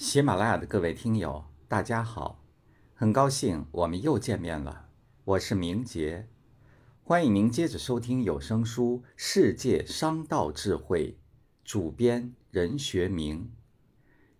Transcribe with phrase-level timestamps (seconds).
[0.00, 2.42] 喜马拉雅的各位听友，大家好，
[2.94, 4.88] 很高兴我们又见面了。
[5.24, 6.26] 我是明杰，
[7.04, 11.08] 欢迎您接着收听有声书《世界商道智慧》，
[11.66, 13.52] 主编任学明。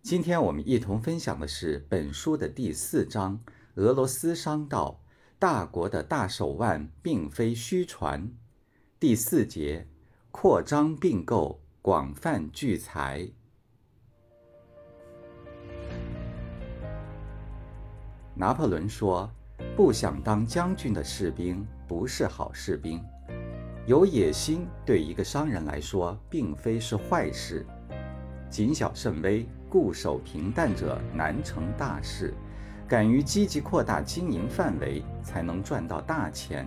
[0.01, 5.03] 今天我们一同分享的是本书的第四章：俄罗斯商道，
[5.39, 8.33] 大国的大手腕并非虚传。
[8.99, 9.87] 第四节：
[10.31, 13.33] 扩张并购，广泛聚财。
[18.41, 19.31] 拿破仑说
[19.77, 22.99] ：“不想当将军的士兵不是好士兵。
[23.85, 27.67] 有野心对一个商人来说并非是坏事。
[28.49, 32.33] 谨小慎微、固守平淡者难成大事。
[32.89, 36.67] 敢于积极扩大经营范围，才能赚到大钱。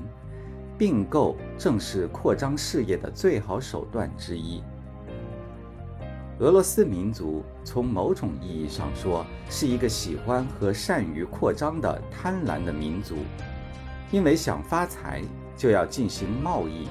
[0.77, 4.61] 并购正是扩张事业的最好手段之一。”
[6.39, 13.17] 俄罗斯民族从某种意义上说是一个喜欢和善于扩张的贪婪的民族，
[14.11, 15.21] 因为想发财
[15.55, 16.87] 就要进行贸易。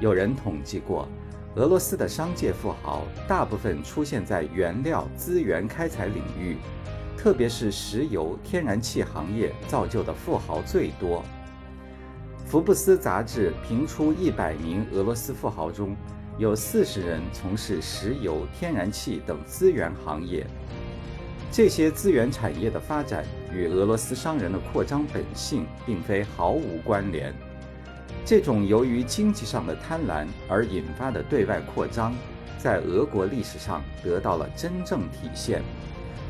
[0.00, 1.06] 有人统计过，
[1.56, 6.56] 俄罗斯的商界富豪大部分出现在原料资源开采领域，
[7.14, 11.22] 特别是石油、天然气行业造就的富豪最多。
[12.46, 15.94] 福布斯杂志评出一百名俄罗斯富豪中。
[16.38, 20.46] 有四十人从事石油、天然气等资源行业，
[21.50, 23.24] 这些资源产业的发展
[23.54, 27.34] 与俄罗斯商人的扩张本性并非毫无关联。
[28.24, 32.14] 这种由于经济上的贪婪而引发的对外扩张，
[32.58, 35.62] 在俄国历史上得到了真正体现。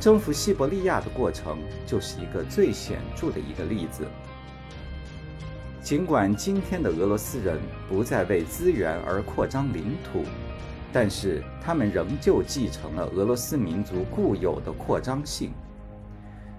[0.00, 4.04] 征服西伯利亚的过程就是一个最显著的一个例子。
[5.82, 10.22] 尽管今天的俄罗斯人不再为资源而扩张领土，
[10.92, 15.50] 但是他们仍旧继承了俄罗斯民族固有的扩张性。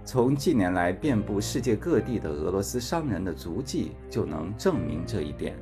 [0.03, 5.55] 从近年来遍布世界各地的俄罗斯商人的足迹就能证明这一点。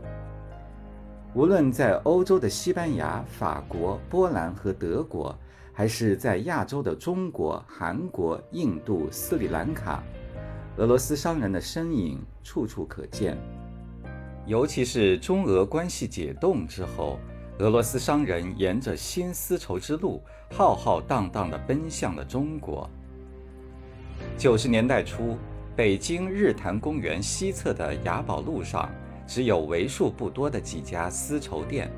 [1.36, 5.38] 无论在欧洲的西班牙、法国、波兰和德国，
[5.72, 10.04] 还是在亚洲的中国、韩国、印度、斯里兰卡。
[10.82, 13.38] 俄罗斯商人的身影处处可见，
[14.48, 17.20] 尤其是中俄关系解冻之后，
[17.60, 22.90] 俄罗斯商人沿着新丝绸之路浩浩荡荡地奔向了中国。
[24.40, 25.38] 九十年代初，
[25.76, 28.90] 北京日坛公园西侧的雅宝路上，
[29.28, 31.92] 只有为数不多的几家丝绸店，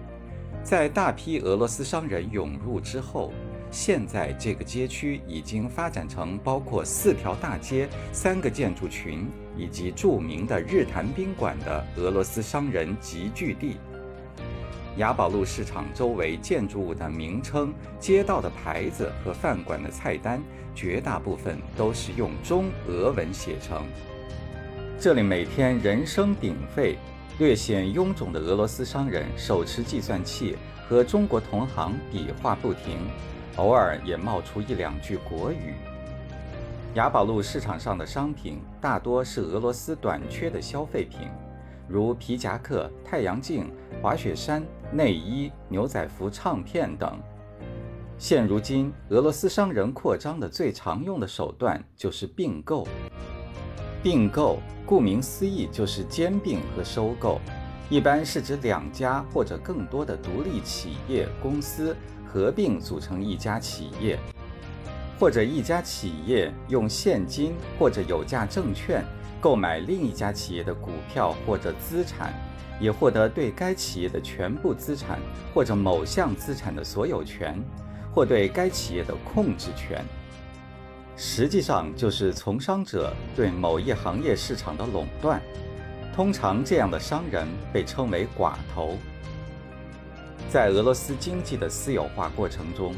[0.61, 3.31] 在大批俄罗斯商人涌入之后。
[3.73, 13.77] 现在这个街区已经发展成包括四条大街、三个建筑群以及著名的日坛宾馆的俄罗斯商人集聚地。
[14.97, 20.39] 雅宝路市场周围建筑物的名称、街道的牌子和饭馆的菜单，
[20.75, 23.83] 绝大部分都是用中俄文写成。
[24.99, 26.95] 这里每天人声鼎沸，
[27.39, 30.55] 略显臃肿的俄罗斯商人手持计算器，
[30.87, 32.99] 和中国同行比划不停。
[33.57, 35.75] 偶尔也冒出一两句国语。
[36.95, 41.27] 雅宝路市场上的商品大多是俄罗斯短缺的消费品，
[41.87, 43.71] 如皮夹克、太阳镜、
[44.01, 47.19] 滑雪衫、内衣、牛仔服、唱片等。
[48.17, 52.87] 现如今，俄罗斯商人扩张的最常用的手段就是并购。
[54.03, 57.39] 并购顾名思义就是兼并和收购，
[57.93, 61.95] 一般是指两家或者更多的独立企业公司。
[62.25, 64.17] 合并组成一家企业，
[65.19, 69.05] 或者一家企业用现金或者有价证券
[69.39, 72.33] 购买另一家企业的股票或者资产，
[72.79, 75.19] 以获得对该企业的全部资产
[75.53, 77.55] 或者某项资产的所有权，
[78.11, 80.03] 或对该企业的控制权。
[81.15, 85.39] 实际上就是从商者对某一行业市场的垄断。
[86.15, 88.97] 通常这样的商人被称为寡头。
[90.47, 92.93] 在俄罗斯经济的私有化过程中，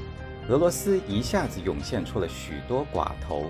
[0.49, 3.45] 俄罗斯一下子涌现出了许多寡头，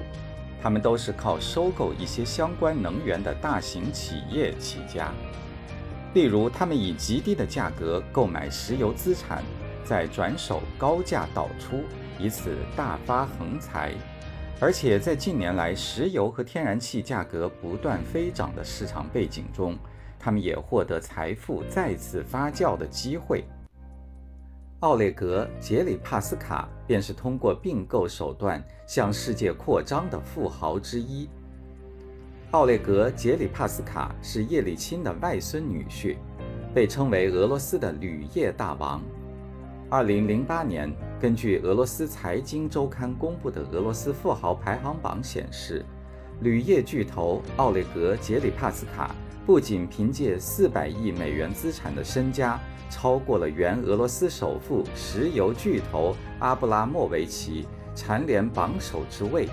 [0.61, 5.11] 他们都是靠收购一些相关能源的大型企业起家。
[6.13, 9.43] 例如，他们以极低的价格购买石油资产，
[9.83, 11.83] 再转手高价倒出，
[12.19, 13.93] 以此大发横财。
[14.61, 19.77] 而且，在近年来石油和天然气价格不断飞涨的市场背景中，
[20.17, 23.43] 他们也获得财富再次发酵的机会。
[24.79, 31.27] 奥列格·杰里帕斯卡便是通过并购手段向世界扩张的富豪之一。
[32.51, 36.15] 奥列格·杰里帕斯卡是叶利钦的外孙女婿，
[36.73, 39.01] 被称为俄罗斯的铝业大王。
[39.89, 45.83] 2008年，根据俄罗斯财经周刊公布的俄罗斯富豪排行榜显示，
[46.41, 49.15] 铝业巨头奥列格·杰里帕斯卡
[49.45, 52.59] 不仅凭借四百亿美元资产的身家，
[52.89, 57.65] 超过了原俄罗斯首富、石油巨头阿布拉莫维奇，
[57.95, 59.47] 蝉联榜首之位。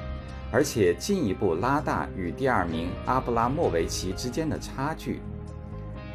[0.50, 5.20] 而且进一步拉大与第二名阿布拉莫维奇之间的差距。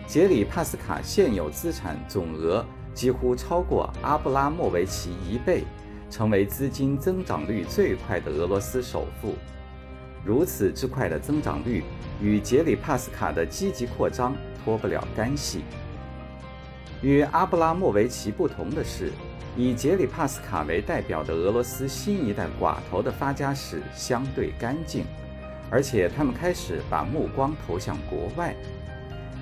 [0.05, 2.63] 杰里帕斯卡现有资产总额
[2.97, 5.63] 几乎超过阿布拉莫维奇一倍，
[6.09, 9.35] 成为资金增长率最快的俄罗斯首富。
[10.25, 11.83] 如此之快的增长率，
[12.19, 14.35] 与杰里帕斯卡的积极扩张
[14.65, 15.61] 脱不了干系。
[17.03, 19.11] 与阿布拉莫维奇不同的是。
[19.55, 25.03] 以杰里帕斯卡为代表的俄罗斯新一代寡头的发家史相对干净，
[25.71, 28.55] 而且他们开始把目光投向国外。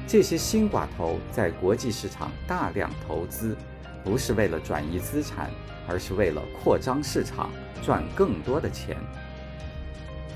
[0.08, 3.58] 这些新寡头在国际市场大量投资，
[4.04, 5.50] 不是为了转移资产，
[5.88, 7.50] 而是为了扩张市场，
[7.82, 8.96] 赚更多的钱。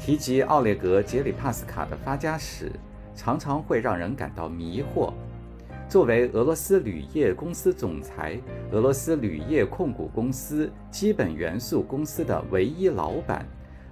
[0.01, 2.71] 提及奥列格·杰里帕斯卡的发家史，
[3.15, 5.13] 常常会让人感到迷惑。
[5.87, 8.39] 作为俄罗斯铝业公司总裁、
[8.71, 13.47] 俄罗斯铝业控股公司基本元素公司的唯一老板、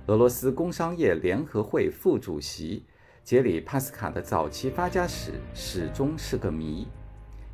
[0.07, 2.83] 俄罗斯工商业联合会副主席
[3.27, 6.87] 杰里帕斯卡的早期发家史始终是个谜，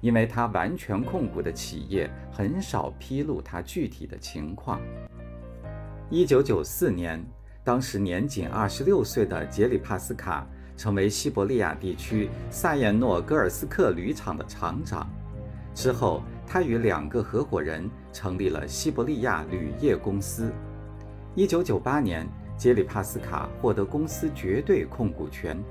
[0.02, 4.80] 因为他完全控股的企业很少披露他具体的情况。
[6.12, 7.20] 一九九四年，
[7.64, 10.48] 当时年仅二十六岁的杰里帕斯卡。
[10.76, 15.08] 成为西伯利亚地区萨彦诺戈尔斯克铝厂的厂长。
[15.74, 20.52] 之后，他与两个合伙人成立了西伯利亚铝业公司。
[21.36, 22.28] 1998年，
[22.64, 25.62] 杰里帕斯卡获得公司绝对控股权。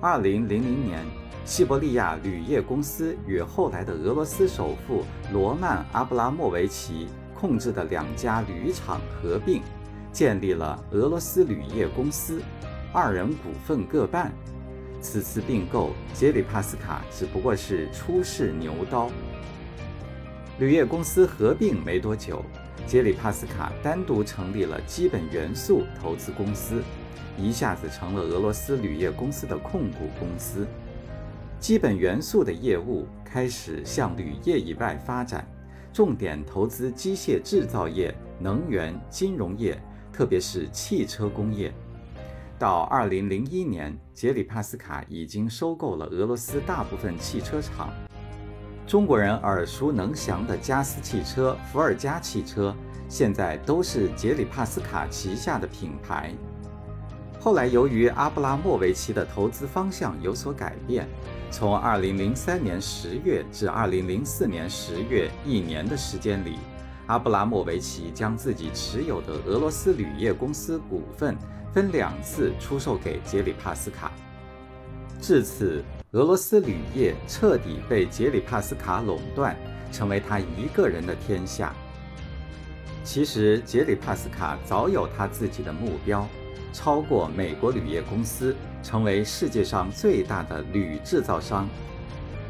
[0.00, 1.04] 2000年，
[1.44, 5.02] 西伯利亚铝业公司与后来的俄罗斯首富
[5.32, 9.62] 罗曼·阿布拉莫维奇控制的两家铝厂合并，
[10.12, 12.40] 建立了俄罗斯铝业公司。
[12.92, 14.32] 二人股份各半，
[15.00, 19.10] 此次并购，杰里帕斯卡只不过是初试牛刀。
[20.60, 22.44] 铝业公司合并没多久，
[22.88, 26.82] 杰里帕斯卡单独成立了基本元素投资公司，
[27.36, 30.66] 一下子成了俄罗斯铝业公司的控股公司。
[31.60, 35.46] 基本元素的业务开始向铝业以外发展，
[35.92, 39.78] 重点投资机械制造业、能源、金融业，
[40.10, 41.70] 特别是汽车工业。
[42.58, 47.92] 到二零零一年，杰里帕斯卡已经收购了俄罗斯大部分汽车厂。
[48.88, 52.74] 中国人耳熟能详的加斯汽车、伏尔加汽车，
[53.06, 56.32] 现在都是杰里帕斯卡旗下的品牌。
[57.38, 61.06] 后来，由于阿布拉莫维奇的投资方向有所改变，
[61.50, 66.56] 从二零零三年十月至二零零四年十月一年的时间里，
[67.08, 71.36] 阿布拉莫维奇将自己持有的俄罗斯铝业公司股份。
[71.70, 74.10] 分两次出售给杰里帕斯卡，
[75.20, 79.54] 至此，俄罗斯铝业彻底被杰里帕斯卡垄断，
[79.92, 81.74] 成为他一个人的天下。
[83.04, 86.26] 其实，杰里帕斯卡早有他自己的目标，
[86.72, 91.68] 超过美国铝业公司，成为世界上最大的铝制造商。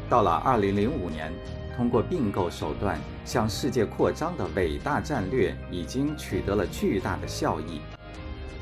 [0.09, 1.29] 到了2005年，
[1.75, 7.81] 通过并购手段向世界扩张的伟大战略，已经取得了巨大的效益。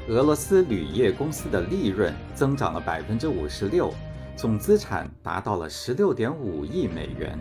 [0.10, 3.94] 俄罗斯铝业公司的利润增长了百分之五十六，
[4.38, 7.36] 总资产达到了十六点五亿美元。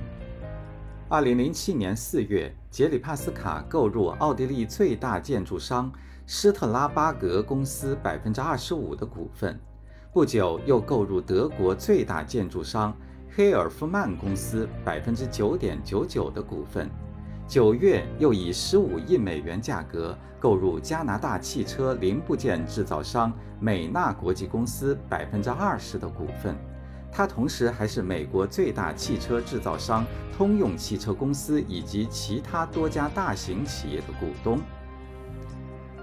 [1.10, 5.92] 二零零七年四月，杰里帕斯卡购入奥地利最大建筑商
[6.24, 9.60] 施特拉巴格公司百分之二十五的股份，
[10.10, 12.96] 不久又购入德国最大建筑商
[13.30, 16.88] 黑尔夫曼公司百分之九点九九的股份。
[17.46, 26.56] 九月又以十五亿美元价格购入加拿大汽车零部件制造商美纳国际公司百分之二十的股份，
[27.16, 30.04] 他同时还是美国最大汽车制造商
[30.36, 34.60] 通用汽车公司以及其他多家大型企业的股东。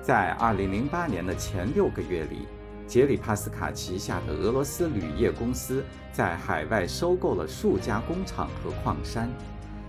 [0.01, 2.47] 在二零零八年的前六个月里，
[2.87, 9.29] 杰里帕斯卡旗下的俄罗斯铝业公司在海外收购了数家工厂和矿山，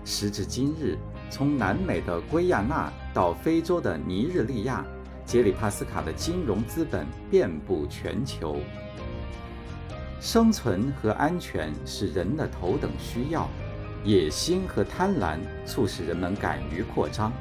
[0.05, 0.95] 时至今日。
[1.31, 4.85] 从南美的圭亚那到非洲的尼日利亚，
[5.25, 8.57] 杰里帕斯卡的金融资本遍布全球。
[10.19, 13.49] 生存和安全是人的头等需要，
[14.03, 17.31] 野心和贪婪促使人们敢于扩张。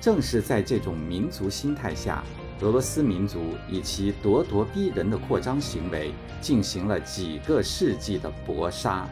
[0.00, 2.24] 正是在这种民族心态下，
[2.62, 9.06] 俄罗斯民族以其咄咄逼人的扩张行为进行了几个世纪的搏杀。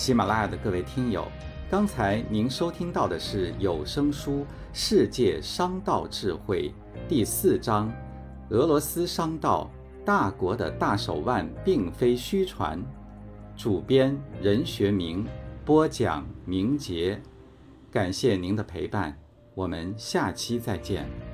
[0.00, 1.30] 喜马拉雅的各位听友，
[1.68, 4.40] 刚才您收听到的是有声书
[4.72, 6.72] 《世界商道智慧》
[7.06, 7.92] 第四章：
[8.48, 9.70] 俄罗斯商道，
[10.02, 12.82] 大国的大手腕并非虚传。
[13.54, 15.26] 主编任学明，
[15.66, 17.20] 播讲明杰。
[17.90, 19.14] 感谢您的陪伴，
[19.54, 21.29] 我们下期再见。